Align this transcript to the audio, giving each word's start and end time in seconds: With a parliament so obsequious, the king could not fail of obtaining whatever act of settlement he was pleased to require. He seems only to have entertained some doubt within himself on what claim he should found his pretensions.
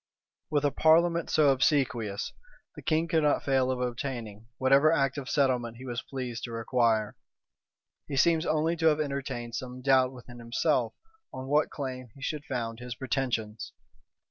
With 0.49 0.65
a 0.65 0.71
parliament 0.71 1.29
so 1.29 1.49
obsequious, 1.49 2.33
the 2.75 2.81
king 2.81 3.07
could 3.07 3.21
not 3.21 3.43
fail 3.43 3.69
of 3.69 3.79
obtaining 3.79 4.47
whatever 4.57 4.91
act 4.91 5.15
of 5.19 5.29
settlement 5.29 5.77
he 5.77 5.85
was 5.85 6.01
pleased 6.01 6.43
to 6.45 6.51
require. 6.51 7.15
He 8.07 8.17
seems 8.17 8.43
only 8.47 8.75
to 8.77 8.87
have 8.87 8.99
entertained 8.99 9.53
some 9.53 9.83
doubt 9.83 10.11
within 10.11 10.39
himself 10.39 10.95
on 11.31 11.45
what 11.45 11.69
claim 11.69 12.09
he 12.15 12.21
should 12.23 12.45
found 12.45 12.79
his 12.79 12.95
pretensions. 12.95 13.73